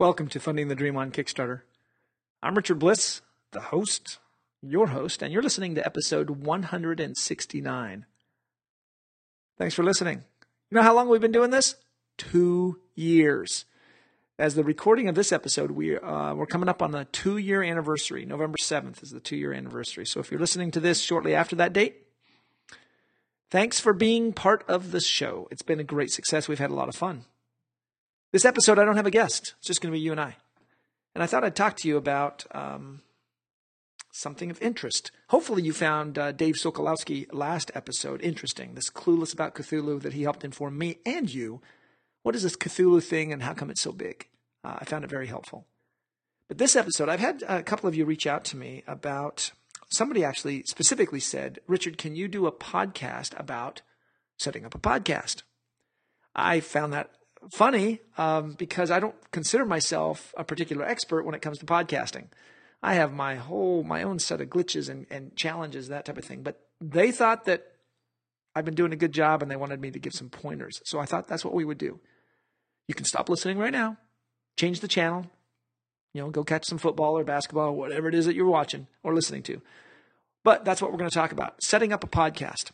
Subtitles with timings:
[0.00, 1.60] Welcome to Funding the Dream on Kickstarter.
[2.42, 4.18] I'm Richard Bliss, the host,
[4.62, 8.06] your host, and you're listening to episode 169.
[9.58, 10.24] Thanks for listening.
[10.70, 11.74] You know how long we've been doing this?
[12.16, 13.66] Two years.
[14.38, 17.62] As the recording of this episode, we, uh, we're coming up on the two year
[17.62, 18.24] anniversary.
[18.24, 20.06] November 7th is the two year anniversary.
[20.06, 22.06] So if you're listening to this shortly after that date,
[23.50, 25.46] thanks for being part of the show.
[25.50, 26.48] It's been a great success.
[26.48, 27.26] We've had a lot of fun.
[28.32, 29.54] This episode, I don't have a guest.
[29.58, 30.36] It's just going to be you and I.
[31.16, 33.02] And I thought I'd talk to you about um,
[34.12, 35.10] something of interest.
[35.30, 38.74] Hopefully, you found uh, Dave Sokolowski last episode interesting.
[38.74, 41.60] This clueless about Cthulhu that he helped inform me and you.
[42.22, 44.28] What is this Cthulhu thing and how come it's so big?
[44.62, 45.66] Uh, I found it very helpful.
[46.46, 49.50] But this episode, I've had a couple of you reach out to me about
[49.88, 53.82] somebody actually specifically said, Richard, can you do a podcast about
[54.38, 55.42] setting up a podcast?
[56.36, 57.10] I found that
[57.52, 62.26] funny um, because I don't consider myself a particular expert when it comes to podcasting.
[62.82, 66.24] I have my whole my own set of glitches and, and challenges, that type of
[66.24, 66.42] thing.
[66.42, 67.66] But they thought that
[68.54, 70.80] I've been doing a good job and they wanted me to give some pointers.
[70.84, 72.00] So I thought that's what we would do.
[72.88, 73.98] You can stop listening right now,
[74.58, 75.26] change the channel,
[76.12, 78.88] you know, go catch some football or basketball or whatever it is that you're watching
[79.02, 79.60] or listening to.
[80.42, 82.70] But that's what we're going to talk about setting up a podcast.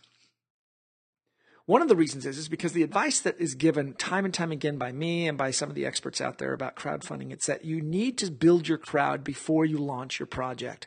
[1.67, 4.53] One of the reasons is, is because the advice that is given time and time
[4.53, 7.65] again by me and by some of the experts out there about crowdfunding, it's that
[7.65, 10.87] you need to build your crowd before you launch your project.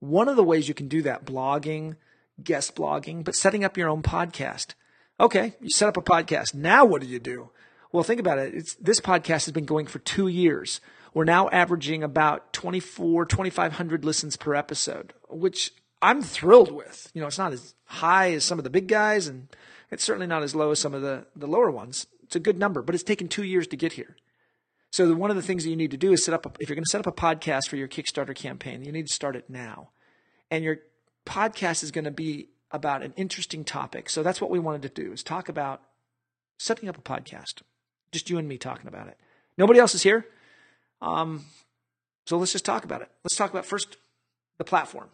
[0.00, 1.96] One of the ways you can do that, blogging,
[2.42, 4.74] guest blogging, but setting up your own podcast.
[5.20, 6.54] Okay, you set up a podcast.
[6.54, 7.50] Now what do you do?
[7.92, 8.54] Well, think about it.
[8.54, 10.80] It's, this podcast has been going for two years.
[11.12, 17.10] We're now averaging about 24, 2,500 listens per episode, which I'm thrilled with.
[17.12, 19.48] You know, it's not as high as some of the big guys and
[19.90, 22.06] it's certainly not as low as some of the, the lower ones.
[22.22, 24.16] It's a good number, but it's taken two years to get here.
[24.90, 26.52] So the, one of the things that you need to do is set up, a,
[26.60, 29.12] if you're going to set up a podcast for your Kickstarter campaign, you need to
[29.12, 29.90] start it now.
[30.50, 30.78] And your
[31.26, 34.08] podcast is going to be about an interesting topic.
[34.08, 35.82] So that's what we wanted to do is talk about
[36.58, 37.62] setting up a podcast.
[38.12, 39.18] Just you and me talking about it.
[39.58, 40.26] Nobody else is here.
[41.02, 41.46] Um,
[42.26, 43.10] so let's just talk about it.
[43.22, 43.96] Let's talk about first
[44.58, 45.08] the platform.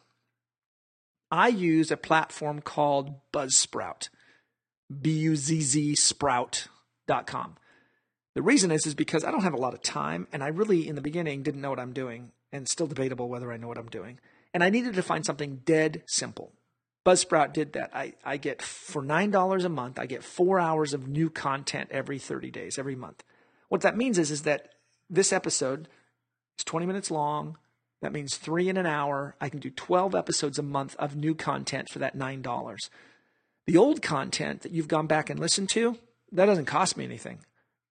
[1.30, 4.09] I use a platform called Buzzsprout.
[4.91, 7.56] B-U-Z-Z sprout.com.
[8.34, 10.87] The reason is, is because I don't have a lot of time and I really,
[10.89, 13.78] in the beginning, didn't know what I'm doing and still debatable whether I know what
[13.78, 14.19] I'm doing.
[14.53, 16.53] And I needed to find something dead simple.
[17.06, 17.91] Buzzsprout did that.
[17.95, 22.19] I, I get, for $9 a month, I get four hours of new content every
[22.19, 23.25] 30 days, every month.
[23.69, 24.75] What that means is, is that
[25.09, 25.89] this episode
[26.59, 27.57] is 20 minutes long.
[28.03, 29.34] That means three in an hour.
[29.41, 32.77] I can do 12 episodes a month of new content for that $9.
[33.70, 35.97] The old content that you've gone back and listened to,
[36.32, 37.38] that doesn't cost me anything.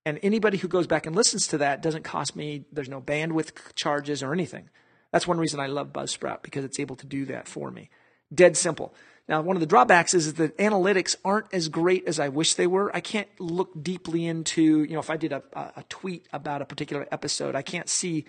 [0.06, 3.54] And anybody who goes back and listens to that doesn't cost me, there's no bandwidth
[3.76, 4.70] charges or anything.
[5.14, 7.90] That's one reason I love Buzzsprout because it's able to do that for me.
[8.34, 8.94] Dead simple.
[9.30, 12.68] Now, one of the drawbacks is that analytics aren't as great as I wish they
[12.68, 12.94] were.
[12.94, 16.66] I can't look deeply into, you know, if I did a, a tweet about a
[16.66, 18.26] particular episode, I can't see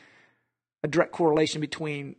[0.84, 2.14] a direct correlation between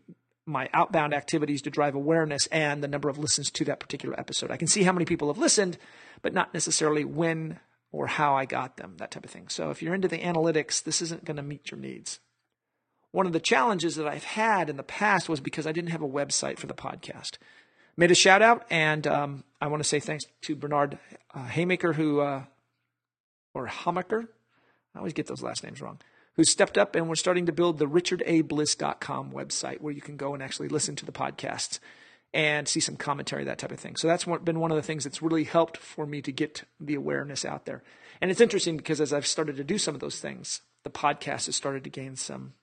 [0.45, 4.51] my outbound activities to drive awareness and the number of listens to that particular episode.
[4.51, 5.77] I can see how many people have listened,
[6.21, 7.59] but not necessarily when
[7.91, 9.49] or how I got them, that type of thing.
[9.49, 12.19] So if you're into the analytics, this isn't going to meet your needs.
[13.11, 16.01] One of the challenges that I've had in the past was because I didn't have
[16.01, 17.37] a website for the podcast.
[17.97, 20.97] Made a shout out, and um, I want to say thanks to Bernard
[21.33, 22.43] uh, Haymaker, who, uh,
[23.53, 24.29] or Hamaker,
[24.95, 25.99] I always get those last names wrong,
[26.35, 30.33] who stepped up and we're starting to build the richardabliss.com website where you can go
[30.33, 31.79] and actually listen to the podcasts
[32.33, 33.95] and see some commentary, that type of thing.
[33.97, 36.95] So that's been one of the things that's really helped for me to get the
[36.95, 37.83] awareness out there.
[38.21, 41.47] And it's interesting because as I've started to do some of those things, the podcast
[41.47, 42.53] has started to gain some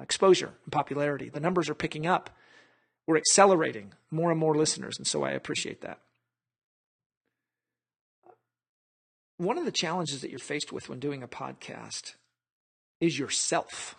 [0.00, 1.28] exposure and popularity.
[1.28, 2.30] The numbers are picking up.
[3.06, 4.96] We're accelerating more and more listeners.
[4.96, 6.00] And so I appreciate that.
[9.36, 12.14] One of the challenges that you're faced with when doing a podcast
[13.00, 13.94] is yourself.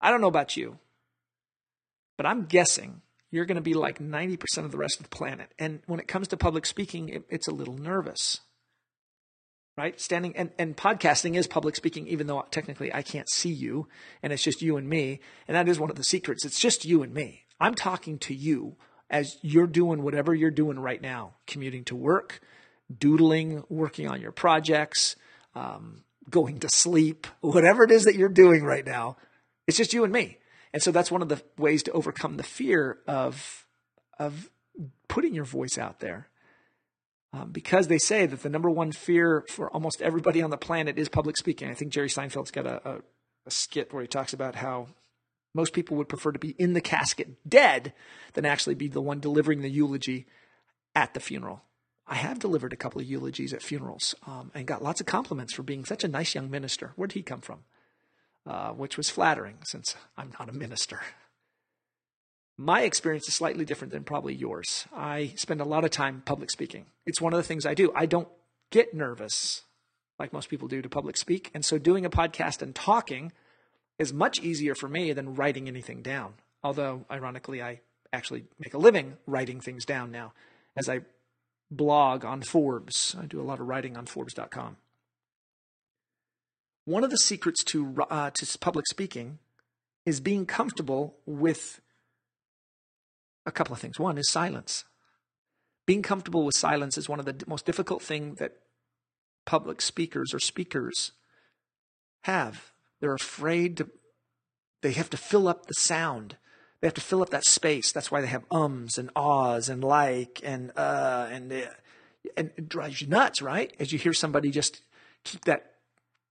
[0.00, 0.78] I don't know about you,
[2.16, 5.52] but I'm guessing you're going to be like 90% of the rest of the planet.
[5.58, 8.40] And when it comes to public speaking, it, it's a little nervous.
[9.76, 10.00] Right?
[10.00, 13.86] Standing and, and podcasting is public speaking, even though technically I can't see you
[14.24, 15.20] and it's just you and me.
[15.46, 16.44] And that is one of the secrets.
[16.44, 17.44] It's just you and me.
[17.60, 18.76] I'm talking to you
[19.08, 22.40] as you're doing whatever you're doing right now, commuting to work,
[22.96, 25.14] doodling, working on your projects,
[25.54, 29.16] um, going to sleep, whatever it is that you're doing right now,
[29.66, 30.38] it's just you and me.
[30.72, 33.66] And so that's one of the ways to overcome the fear of,
[34.18, 34.50] of
[35.08, 36.28] putting your voice out there.
[37.32, 40.98] Um, because they say that the number one fear for almost everybody on the planet
[40.98, 41.68] is public speaking.
[41.68, 42.98] I think Jerry Seinfeld's got a, a,
[43.46, 44.88] a skit where he talks about how
[45.54, 47.92] most people would prefer to be in the casket dead
[48.32, 50.26] than actually be the one delivering the eulogy
[50.94, 51.62] at the funeral.
[52.08, 55.52] I have delivered a couple of eulogies at funerals um, and got lots of compliments
[55.52, 56.92] for being such a nice young minister.
[56.96, 57.60] Where did he come from?
[58.46, 61.00] Uh, which was flattering since I'm not a minister.
[62.56, 64.86] My experience is slightly different than probably yours.
[64.92, 66.86] I spend a lot of time public speaking.
[67.06, 67.92] It's one of the things I do.
[67.94, 68.28] I don't
[68.70, 69.62] get nervous
[70.18, 71.50] like most people do to public speak.
[71.54, 73.32] And so doing a podcast and talking
[73.98, 76.34] is much easier for me than writing anything down.
[76.64, 77.80] Although, ironically, I
[78.12, 80.32] actually make a living writing things down now
[80.76, 81.02] as I
[81.70, 83.16] blog on Forbes.
[83.20, 84.76] I do a lot of writing on Forbes.com.
[86.84, 89.38] One of the secrets to, uh, to public speaking
[90.06, 91.80] is being comfortable with
[93.44, 93.98] a couple of things.
[93.98, 94.84] One is silence.
[95.86, 98.56] Being comfortable with silence is one of the most difficult things that
[99.44, 101.12] public speakers or speakers
[102.22, 102.72] have.
[103.00, 103.88] They're afraid to,
[104.82, 106.36] they have to fill up the sound.
[106.80, 107.90] They have to fill up that space.
[107.90, 111.66] That's why they have ums and ahs and like and uh and uh,
[112.36, 113.74] and it drives you nuts, right?
[113.80, 114.82] As you hear somebody just
[115.24, 115.74] keep that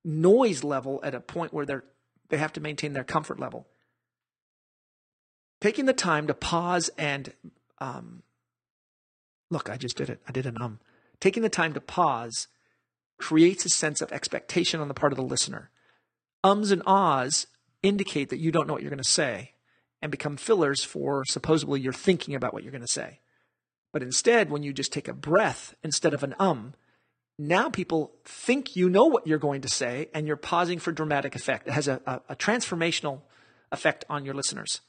[0.05, 1.83] noise level at a point where they're
[2.29, 3.67] they have to maintain their comfort level.
[5.59, 7.33] Taking the time to pause and
[7.79, 8.23] um,
[9.49, 10.21] look, I just did it.
[10.27, 10.79] I did an um.
[11.19, 12.47] Taking the time to pause
[13.17, 15.71] creates a sense of expectation on the part of the listener.
[16.43, 17.47] Ums and ahs
[17.81, 19.53] indicate that you don't know what you're going to say
[20.01, 23.19] and become fillers for supposedly you're thinking about what you're going to say.
[23.93, 26.73] But instead, when you just take a breath instead of an um,
[27.39, 31.35] now people think you know what you're going to say and you're pausing for dramatic
[31.35, 31.67] effect.
[31.67, 33.21] It has a, a, a transformational
[33.71, 34.81] effect on your listeners.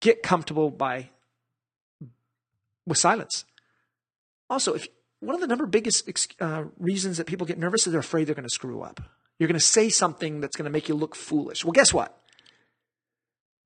[0.00, 1.10] Get comfortable by
[2.86, 3.44] with silence.
[4.50, 4.88] Also, if
[5.20, 6.08] one of the number biggest
[6.40, 9.00] uh, reasons that people get nervous is they're afraid they're going to screw up.
[9.38, 11.64] You're going to say something that's going to make you look foolish.
[11.64, 12.18] Well, guess what?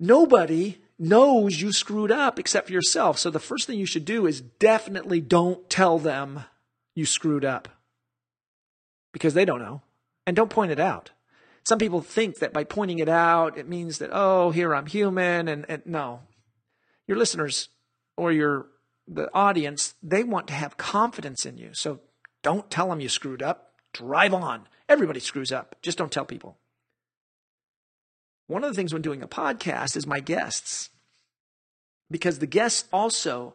[0.03, 3.19] Nobody knows you screwed up except for yourself.
[3.19, 6.45] So the first thing you should do is definitely don't tell them
[6.97, 7.69] you screwed up
[9.13, 9.83] because they don't know.
[10.27, 11.13] And don't point it out.
[11.65, 15.47] Some people think that by pointing it out, it means that, oh, here I'm human.
[15.47, 16.23] And, and no,
[17.07, 17.69] your listeners
[18.17, 18.67] or your
[19.07, 21.71] the audience, they want to have confidence in you.
[21.75, 22.01] So
[22.43, 23.75] don't tell them you screwed up.
[23.93, 24.67] Drive on.
[24.89, 25.77] Everybody screws up.
[25.81, 26.57] Just don't tell people.
[28.47, 30.91] One of the things when doing a podcast is my guests,
[32.11, 33.55] because the guests also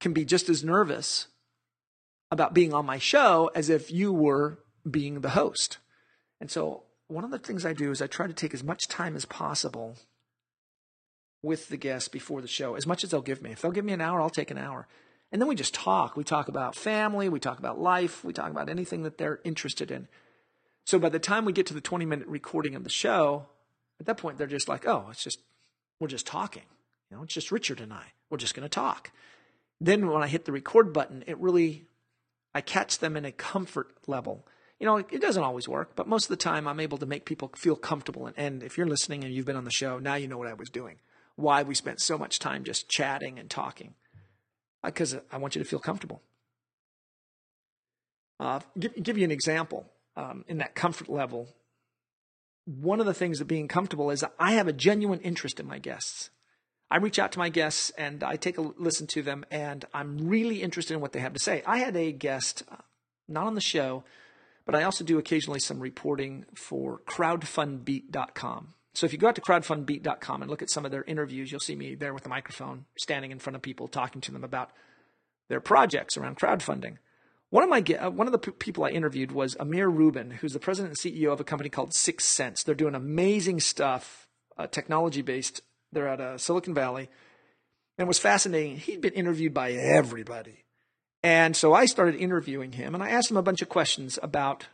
[0.00, 1.28] can be just as nervous
[2.30, 4.58] about being on my show as if you were
[4.90, 5.78] being the host.
[6.40, 8.88] And so, one of the things I do is I try to take as much
[8.88, 9.96] time as possible
[11.42, 13.52] with the guests before the show, as much as they'll give me.
[13.52, 14.88] If they'll give me an hour, I'll take an hour.
[15.30, 16.16] And then we just talk.
[16.16, 19.90] We talk about family, we talk about life, we talk about anything that they're interested
[19.90, 20.08] in.
[20.84, 23.46] So by the time we get to the 20 minute recording of the show,
[24.02, 25.40] at that point they're just like, oh, it's just,
[25.98, 26.64] we're just talking.
[27.10, 28.04] You know, it's just Richard and I.
[28.30, 29.10] We're just going to talk.
[29.80, 31.84] Then when I hit the record button, it really,
[32.54, 34.46] I catch them in a comfort level.
[34.78, 37.24] You know, it doesn't always work, but most of the time I'm able to make
[37.24, 38.26] people feel comfortable.
[38.26, 40.48] And, and if you're listening and you've been on the show, now you know what
[40.48, 40.98] I was doing
[41.36, 43.94] why we spent so much time just chatting and talking.
[44.84, 46.22] Because I want you to feel comfortable.
[48.40, 51.48] Uh, give, give you an example um, in that comfort level.
[52.64, 55.78] One of the things of being comfortable is I have a genuine interest in my
[55.78, 56.30] guests.
[56.90, 60.28] I reach out to my guests and I take a listen to them, and I'm
[60.28, 61.62] really interested in what they have to say.
[61.66, 62.76] I had a guest, uh,
[63.26, 64.04] not on the show,
[64.66, 68.74] but I also do occasionally some reporting for crowdfundbeat.com.
[68.94, 71.60] So if you go out to crowdfundbeat.com and look at some of their interviews, you'll
[71.60, 74.70] see me there with a microphone standing in front of people talking to them about
[75.48, 76.98] their projects around crowdfunding.
[77.52, 80.58] One of my uh, one of the people I interviewed was Amir Rubin, who's the
[80.58, 82.64] president and CEO of a company called 6sense.
[82.64, 85.60] They're doing amazing stuff, uh, technology based.
[85.92, 87.10] They're at uh, Silicon Valley,
[87.98, 88.78] and it was fascinating.
[88.78, 90.64] He'd been interviewed by everybody,
[91.22, 94.68] and so I started interviewing him, and I asked him a bunch of questions about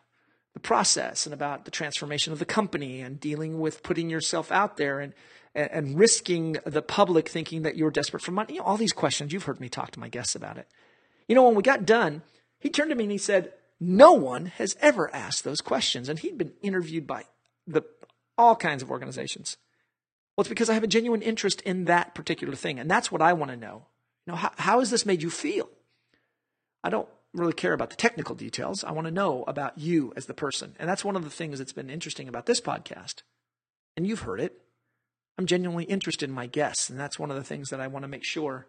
[0.55, 4.77] the process and about the transformation of the company and dealing with putting yourself out
[4.77, 5.15] there and
[5.53, 8.55] and risking the public thinking that you're desperate for money.
[8.55, 9.33] You know, all these questions.
[9.33, 10.69] You've heard me talk to my guests about it.
[11.27, 12.23] You know, when we got done,
[12.59, 16.19] he turned to me and he said, "No one has ever asked those questions." And
[16.19, 17.25] he'd been interviewed by
[17.67, 17.83] the
[18.37, 19.57] all kinds of organizations.
[20.37, 23.23] Well, it's because I have a genuine interest in that particular thing, and that's what
[23.23, 23.87] I want to know.
[24.27, 25.69] You know, how, how has this made you feel?
[26.85, 28.85] I don't really care about the technical details.
[28.85, 30.77] I want to know about you as the person.
[30.79, 33.23] And that's one of the things that's been interesting about this podcast.
[33.97, 34.61] And you've heard it.
[35.37, 36.89] I'm genuinely interested in my guests.
[36.91, 38.67] And that's one of the things that I want to make sure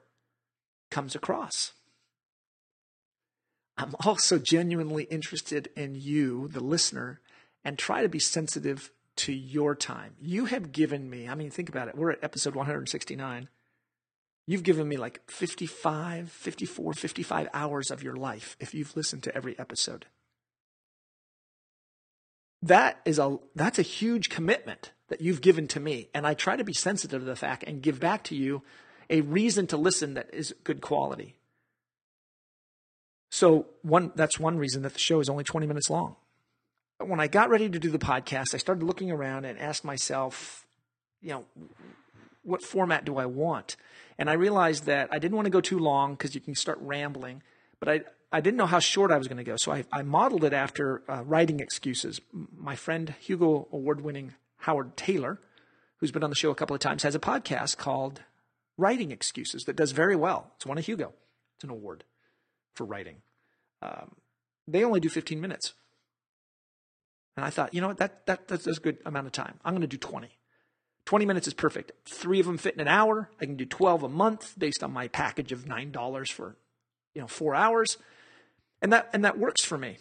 [0.91, 1.73] comes across.
[3.79, 7.21] I'm also genuinely interested in you, the listener,
[7.63, 10.15] and try to be sensitive to your time.
[10.19, 11.95] You have given me, I mean, think about it.
[11.95, 13.47] We're at episode 169.
[14.45, 19.35] You've given me like 55, 54, 55 hours of your life if you've listened to
[19.35, 20.07] every episode.
[22.61, 26.57] That is a that's a huge commitment that you've given to me and I try
[26.57, 28.63] to be sensitive to the fact and give back to you
[29.09, 31.35] a reason to listen that is good quality.
[33.29, 36.15] So one that's one reason that the show is only 20 minutes long.
[36.99, 40.65] When I got ready to do the podcast, I started looking around and asked myself,
[41.21, 41.45] you know,
[42.43, 43.77] what format do I want?
[44.17, 46.77] And I realized that I didn't want to go too long because you can start
[46.81, 47.41] rambling,
[47.79, 49.55] but I I didn't know how short I was going to go.
[49.55, 52.19] So I, I modeled it after uh, writing excuses.
[52.31, 55.37] My friend Hugo award winning Howard Tayler,
[55.97, 58.21] who's been on the show a couple of times, has a podcast called
[58.77, 60.51] Writing Excuses that does very well.
[60.57, 61.13] It's won a Hugo.
[61.55, 62.03] It's an award
[62.79, 63.17] for writing.
[63.81, 64.15] Um,
[64.65, 65.73] they only do 15 minutes.
[67.35, 69.59] And I thought, you know what, that, that, that's a good amount of time.
[69.65, 70.29] I'm going to do 20.
[71.03, 71.91] 20 minutes is perfect.
[72.07, 73.29] Three of them fit in an hour.
[73.41, 76.55] I can do 12 a month based on my package of $9 for,
[77.13, 77.97] you know, four hours.
[78.81, 79.97] And that, and that works for me.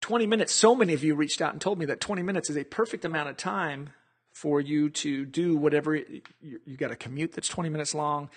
[0.00, 2.56] 20 minutes, so many of you reached out and told me that 20 minutes is
[2.56, 3.90] a perfect amount of time
[4.32, 8.30] for you to do whatever you, you got a commute that's 20 minutes long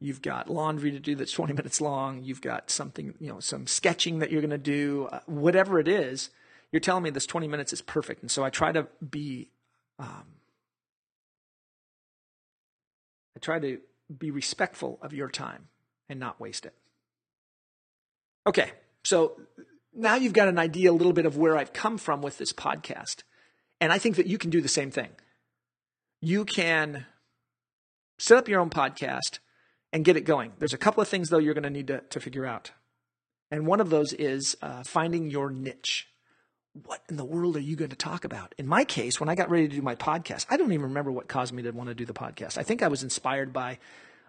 [0.00, 2.22] you've got laundry to do that's 20 minutes long.
[2.22, 5.88] You've got something you know some sketching that you're going to do uh, whatever it
[5.88, 6.30] is
[6.72, 8.22] you're telling me this 20 minutes is perfect.
[8.22, 9.50] And so i try to be
[9.98, 10.24] um,
[13.36, 13.78] i try to
[14.16, 15.68] be respectful of your time
[16.08, 16.74] and not waste it.
[18.46, 18.72] Okay
[19.04, 19.40] so
[19.94, 22.52] now you've got an idea a little bit of where i've come from with this
[22.52, 23.22] podcast
[23.80, 25.10] and i think that you can do the same thing.
[26.20, 27.06] You can
[28.18, 29.38] set up your own podcast
[29.94, 30.52] and get it going.
[30.58, 32.72] There's a couple of things, though, you're going to need to, to figure out.
[33.50, 36.08] And one of those is uh, finding your niche.
[36.72, 38.52] What in the world are you going to talk about?
[38.58, 41.12] In my case, when I got ready to do my podcast, I don't even remember
[41.12, 42.58] what caused me to want to do the podcast.
[42.58, 43.78] I think I was inspired by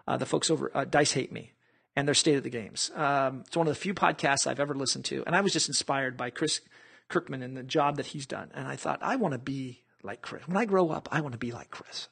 [0.06, 1.50] uh, the folks over uh, Dice Hate Me
[1.96, 2.92] and their State of the Games.
[2.94, 5.24] Um, it's one of the few podcasts I've ever listened to.
[5.26, 6.60] And I was just inspired by Chris
[7.08, 8.52] Kirkman and the job that he's done.
[8.54, 10.46] And I thought, I want to be like Chris.
[10.46, 12.06] When I grow up, I want to be like Chris.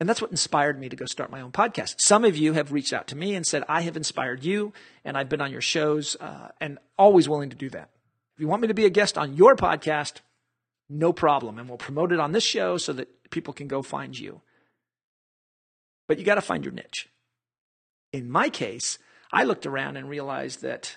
[0.00, 2.00] And that's what inspired me to go start my own podcast.
[2.00, 4.72] Some of you have reached out to me and said, I have inspired you
[5.04, 7.90] and I've been on your shows uh, and always willing to do that.
[8.34, 10.20] If you want me to be a guest on your podcast,
[10.88, 11.58] no problem.
[11.58, 14.40] And we'll promote it on this show so that people can go find you.
[16.08, 17.08] But you got to find your niche.
[18.12, 18.98] In my case,
[19.32, 20.96] I looked around and realized that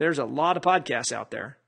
[0.00, 1.58] there's a lot of podcasts out there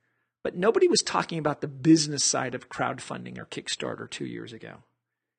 [0.42, 4.78] but nobody was talking about the business side of crowdfunding or Kickstarter two years ago.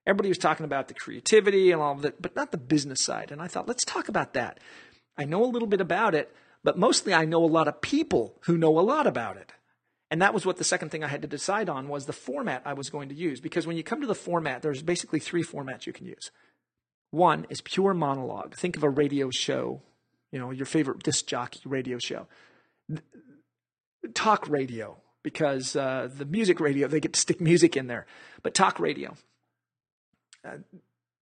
[0.06, 3.32] Everybody was talking about the creativity and all of that, but not the business side.
[3.32, 4.60] And I thought, let's talk about that.
[5.18, 8.38] I know a little bit about it, but mostly I know a lot of people
[8.46, 9.54] who know a lot about it.
[10.10, 12.64] And that was what the second thing I had to decide on was the format
[12.66, 13.40] I was going to use.
[13.40, 16.32] Because when you come to the format, there's basically three formats you can use.
[17.12, 18.56] One is pure monologue.
[18.56, 19.82] Think of a radio show,
[20.32, 22.28] you know, your favorite disc jockey radio show
[24.14, 28.06] talk radio because uh, the music radio, they get to stick music in there.
[28.42, 29.16] But talk radio.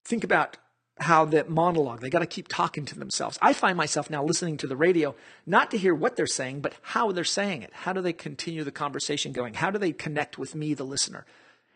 [0.05, 0.57] Think about
[0.99, 3.39] how that monologue, they got to keep talking to themselves.
[3.41, 6.73] I find myself now listening to the radio, not to hear what they're saying, but
[6.81, 7.71] how they're saying it.
[7.73, 9.53] How do they continue the conversation going?
[9.55, 11.25] How do they connect with me, the listener?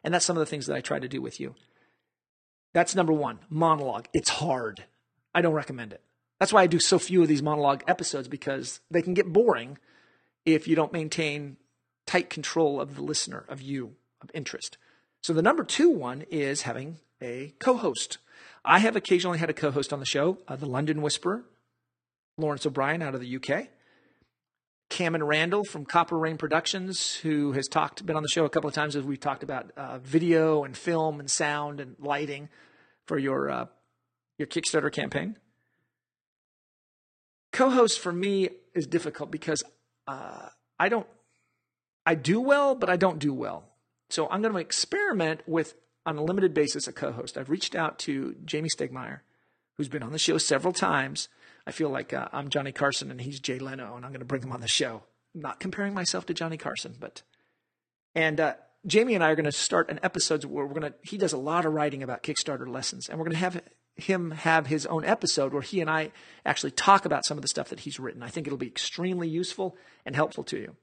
[0.04, 1.56] And that's some of the things that I try to do with you.
[2.74, 4.08] That's number one monologue.
[4.14, 4.84] It's hard.
[5.34, 6.02] I don't recommend it.
[6.40, 9.78] That's why I do so few of these monologue episodes because they can get boring
[10.46, 11.56] if you don't maintain
[12.06, 14.78] tight control of the listener, of you, of interest.
[15.22, 18.18] So the number two one is having a co-host.
[18.65, 21.44] I have occasionally had a co-host on the show, uh, the London Whisperer,
[22.38, 23.70] Lawrence O'Brien out of the UK.
[24.89, 28.68] Cameron Randall from Copper Rain Productions, who has talked, been on the show a couple
[28.68, 32.50] of times as we've talked about uh, video and film and sound and lighting
[33.08, 33.65] for your uh,
[34.38, 35.38] your Kickstarter campaign.
[37.51, 39.63] Co-host for me is difficult because
[40.08, 40.50] uh,
[40.80, 41.08] I don't,
[42.06, 43.63] I do well, but I don't do well.
[44.10, 47.38] So I'm going to experiment with, on a limited basis, a co host.
[47.38, 49.19] I've reached out to Jamey Stegmaier,
[49.77, 51.29] who's been on the show several times.
[51.65, 54.25] I feel like uh, I'm Johnny Carson and he's Jay Leno, and I'm going to
[54.25, 55.03] bring him on the show.
[55.33, 57.24] I'm not comparing myself to Johnny Carson, but.
[58.15, 58.55] And uh,
[58.88, 61.33] Jamey and I are going to start an episode where we're going to, he does
[61.33, 63.62] a lot of writing about Kickstarter lessons, and we're going to have
[63.95, 66.12] him have his own episode where he and I
[66.45, 68.24] actually talk about some of the stuff that he's written.
[68.24, 70.75] I think it'll be extremely useful and helpful to you.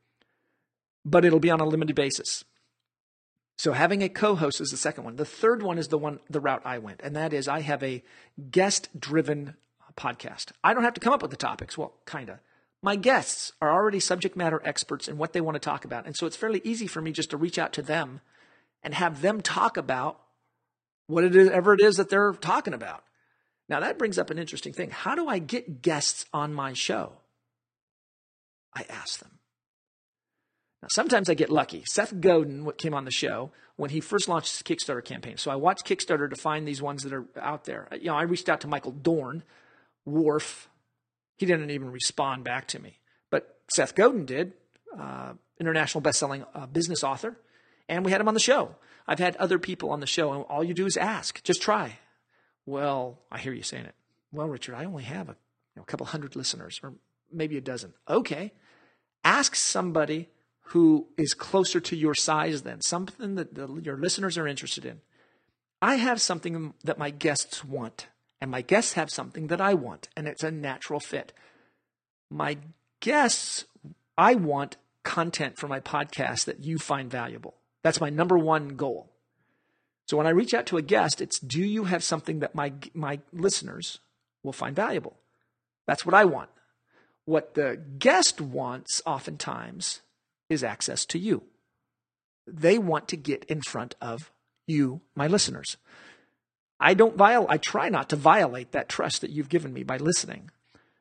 [1.05, 2.45] But it'll be on a limited basis.
[3.59, 5.17] So having a co-host is the second one.
[5.17, 7.83] The third one is the one the route I went, and that is I have
[7.83, 8.03] a
[8.51, 9.55] guest-driven
[9.99, 10.53] podcast.
[10.65, 12.39] I don't have to come up with the topics, well, kind of,
[12.83, 16.07] My guests are already subject matter experts in what they want to talk about.
[16.07, 18.21] And so it's fairly easy for me just to reach out to them
[18.83, 20.19] and have them talk about
[21.07, 23.05] whatever it is that they're talking about.
[23.69, 24.91] Now, that brings up an interesting thing.
[24.91, 27.13] How do I get guests on my show?
[28.75, 29.40] I ask them.
[30.83, 31.85] Now, sometimes I get lucky.
[31.87, 35.37] Seth Godin came on the show when he first launched his Kickstarter campaign.
[35.37, 37.89] So I watched Kickstarter to find these ones that are out there.
[37.93, 39.43] You know, I reached out to Michael Dorn,
[40.05, 40.69] Worf.
[41.37, 42.99] He didn't even respond back to me.
[43.31, 44.55] But Seth Godin did,
[44.99, 47.37] uh, international best-selling uh, business author,
[47.89, 48.77] and we had him on the show.
[49.07, 51.43] I've had other people on the show, and all you do is ask.
[51.43, 51.99] Just try.
[52.65, 53.95] Well, I hear you saying it.
[54.33, 56.95] Well, Richard, I only have a, you know, a couple hundred listeners, or
[57.33, 57.95] maybe a dozen.
[58.09, 58.53] Okay.
[59.25, 60.29] Ask somebody
[60.71, 65.01] who is closer to your size than something that the, your listeners are interested in.
[65.83, 68.07] I have something that my guests want,
[68.41, 71.33] and my guests have something that I want, and it's a natural fit.
[72.31, 72.57] My
[73.01, 73.65] guests,
[74.17, 77.57] I want content for my podcast that you find valuable.
[77.83, 79.11] That's my number one goal.
[80.07, 82.75] So when I reach out to a guest, it's do you have something that my
[82.95, 83.99] my listeners
[84.45, 85.17] will find valuable?
[85.87, 86.51] That's what I want.
[87.25, 90.03] What the guest wants oftentimes
[90.51, 91.45] is access to you.
[92.47, 94.31] They want to get in front of
[94.67, 95.77] you, my listeners.
[96.79, 99.99] I don't viol- I try not to violate that trust that you've given me by
[99.99, 100.51] listening.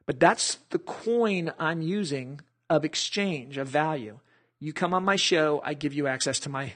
[0.06, 4.20] But that's the coin I'm using of exchange, of value.
[4.60, 6.74] You come on my show, I give you access to my,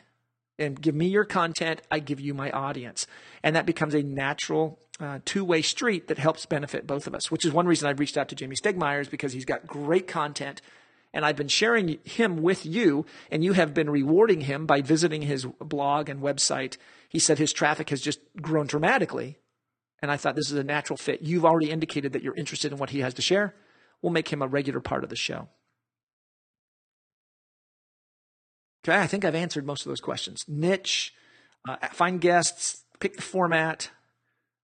[0.58, 3.06] and give me your content, I give you my audience.
[3.44, 7.30] And that becomes a natural uh, two way street that helps benefit both of us,
[7.30, 10.08] which is one reason I reached out to Jamey Stegmaier, is because he's got great
[10.08, 10.62] content.
[11.14, 15.22] And I've been sharing him with you, and you have been rewarding him by visiting
[15.22, 16.78] his blog and website.
[17.08, 19.38] He said his traffic has just grown dramatically.
[20.02, 21.22] And I thought this is a natural fit.
[21.22, 23.56] You've already indicated that you're interested in what he has to share.
[24.02, 25.48] We'll make him a regular part of the show.
[28.86, 30.44] Okay, I think I've answered most of those questions.
[30.48, 31.14] Niche,
[31.68, 33.92] uh, find guests, pick the format,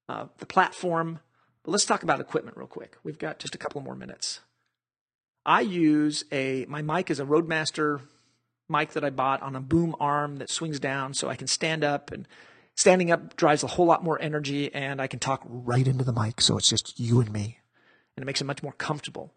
[0.08, 1.20] uh, the platform.
[1.62, 2.96] But let's talk about equipment real quick.
[3.02, 4.40] We've got just a couple more minutes.
[5.44, 8.00] I use a my mic is a Roadmaster
[8.68, 11.82] mic that I bought on a boom arm that swings down so I can stand
[11.82, 12.28] up and
[12.76, 16.12] standing up drives a whole lot more energy and I can talk right into the
[16.12, 17.58] mic so it's just you and me
[18.16, 19.32] and it makes it much more comfortable.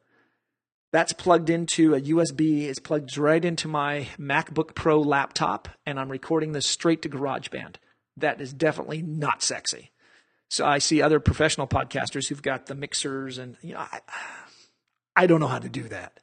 [0.92, 2.64] That's plugged into a USB.
[2.64, 7.78] It's plugged right into my MacBook Pro laptop, and I'm recording this straight to GarageBand.
[8.18, 9.92] That is definitely not sexy.
[10.50, 14.02] So I see other professional podcasters who've got the mixers, and you know, I,
[15.16, 16.20] I don't know how to do that.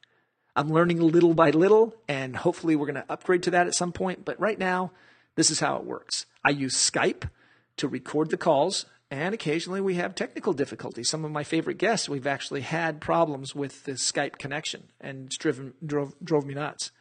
[0.57, 3.92] I'm learning little by little, and hopefully we're going to upgrade to that at some
[3.92, 4.24] point.
[4.24, 4.90] But right now,
[5.37, 6.26] this is how it works.
[6.44, 7.31] I use Skype
[7.76, 11.09] to record the calls and occasionally we have technical difficulties.
[11.09, 15.37] Some of my favorite guests, we've actually had problems with the Skype connection and it's
[15.37, 16.92] driven, drove, drove me nuts.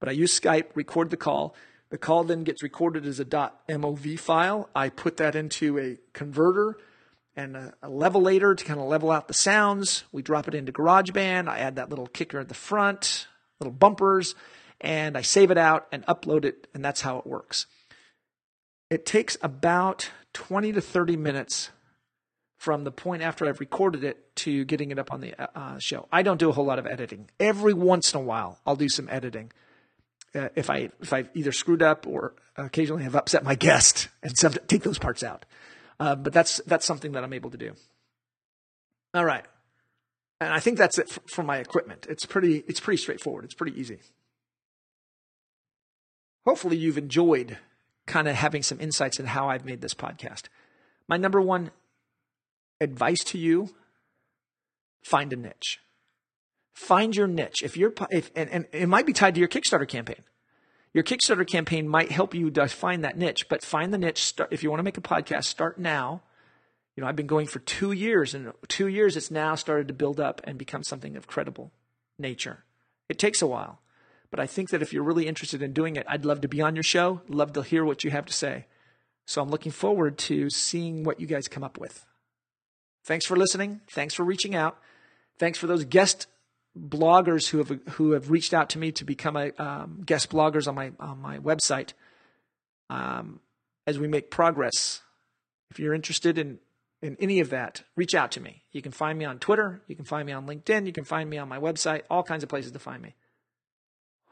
[0.00, 1.54] But I use Skype, record the call.
[1.88, 4.68] The call then gets recorded as a .mov file.
[4.74, 6.76] I put that into a converter
[7.36, 10.04] and a, a levelator to kind of level out the sounds.
[10.12, 11.48] We drop it into GarageBand.
[11.48, 13.26] I add that little kicker at the front,
[13.60, 14.34] little bumpers,
[14.80, 17.66] and I save it out and upload it, and that's how it works.
[18.88, 21.70] It takes about 20 to 30 minutes
[22.56, 26.08] from the point after I've recorded it to getting it up on the uh, show.
[26.12, 27.30] I don't do a whole lot of editing.
[27.38, 29.52] Every once in a while, I'll do some editing.
[30.34, 34.36] Uh, if I if I've either screwed up or occasionally have upset my guest, and
[34.36, 35.46] some, take those parts out.
[36.00, 37.74] Uh, but that's that's something that I'm able to do.
[39.12, 39.44] All right,
[40.40, 42.06] and I think that's it for, for my equipment.
[42.08, 43.44] It's pretty it's pretty straightforward.
[43.44, 43.98] It's pretty easy.
[46.46, 47.58] Hopefully, you've enjoyed
[48.06, 50.44] kind of having some insights in how I've made this podcast.
[51.06, 51.70] My number one
[52.80, 53.74] advice to you
[55.02, 55.80] find a niche.
[56.72, 57.62] Find your niche.
[57.62, 60.22] If you're, if, and, and it might be tied to your Kickstarter campaign.
[60.92, 64.24] Your Kickstarter campaign might help you find that niche, but find the niche.
[64.24, 66.22] Start, if you want to make a podcast, start now.
[66.96, 69.94] You know, I've been going for two years, and two years it's now started to
[69.94, 71.70] build up and become something of credible
[72.18, 72.64] nature.
[73.08, 73.80] It takes a while.
[74.30, 76.60] But I think that if you're really interested in doing it, I'd love to be
[76.60, 78.66] on your show, love to hear what you have to say.
[79.26, 82.04] So I'm looking forward to seeing what you guys come up with.
[83.04, 83.80] Thanks for listening.
[83.88, 84.78] Thanks for reaching out.
[85.38, 86.26] Thanks for those guest
[86.78, 90.68] bloggers who have who have reached out to me to become a um, guest bloggers
[90.68, 91.92] on my on my website.
[92.88, 93.40] Um,
[93.86, 95.02] as we make progress,
[95.70, 96.58] if you're interested in
[97.02, 98.62] in any of that, reach out to me.
[98.72, 99.80] You can find me on Twitter.
[99.86, 100.86] You can find me on LinkedIn.
[100.86, 102.02] You can find me on my website.
[102.10, 103.14] All kinds of places to find me.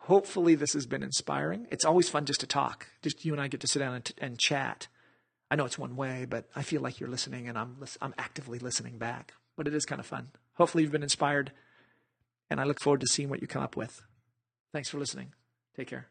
[0.02, 1.66] Hopefully, this has been inspiring.
[1.70, 2.88] It's always fun just to talk.
[3.02, 4.88] Just you and I get to sit down and, t- and chat.
[5.50, 8.58] I know it's one way, but I feel like you're listening and I'm, I'm actively
[8.58, 9.34] listening back.
[9.56, 10.28] But it is kind of fun.
[10.54, 11.52] Hopefully, you've been inspired.
[12.50, 14.02] And I look forward to seeing what you come up with.
[14.72, 15.32] Thanks for listening.
[15.76, 16.08] Take care.